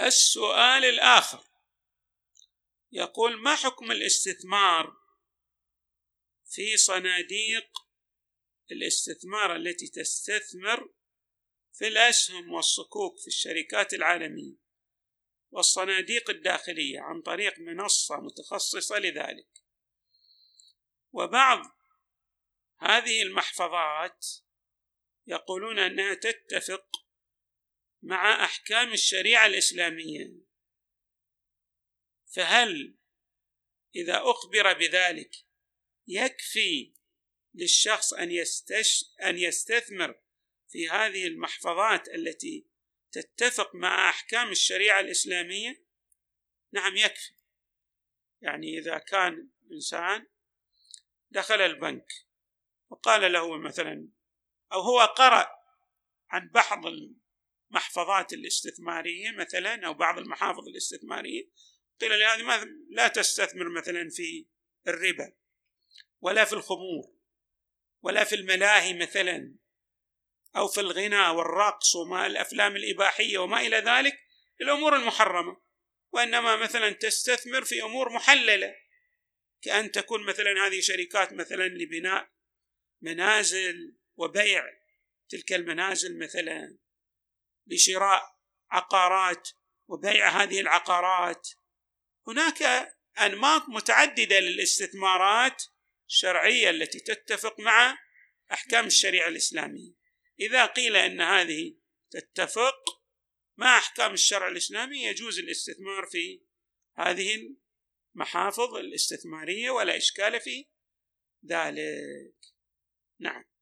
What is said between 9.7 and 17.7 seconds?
تستثمر في الأسهم والصكوك في الشركات العالمية والصناديق الداخلية عن طريق